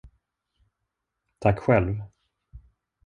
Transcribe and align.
Tack 1.39 1.59
själv. 1.59 2.01